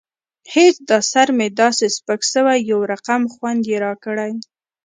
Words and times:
هېڅ 0.53 0.75
دا 0.89 0.99
سر 1.11 1.27
مې 1.37 1.47
داسې 1.61 1.85
سپک 1.97 2.21
سوى 2.33 2.57
يو 2.71 2.79
رقم 2.91 3.21
خوند 3.33 3.61
يې 3.71 3.77
راکړى. 3.85 4.31